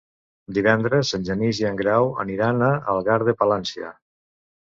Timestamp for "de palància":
3.27-3.93